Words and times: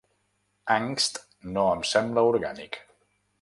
"Angst" 0.75 1.19
no 1.57 1.67
em 1.75 1.85
sembla 1.91 2.25
orgànic. 2.31 2.81